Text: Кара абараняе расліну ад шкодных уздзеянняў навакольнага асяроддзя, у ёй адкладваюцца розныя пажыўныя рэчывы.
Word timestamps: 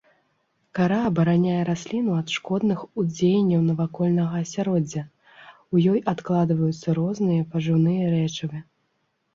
Кара 0.77 0.95
абараняе 1.09 1.59
расліну 1.69 2.11
ад 2.21 2.27
шкодных 2.37 2.79
уздзеянняў 3.03 3.61
навакольнага 3.69 4.35
асяроддзя, 4.47 5.03
у 5.77 5.85
ёй 5.93 5.99
адкладваюцца 6.15 6.87
розныя 7.01 7.51
пажыўныя 7.55 8.03
рэчывы. 8.19 8.57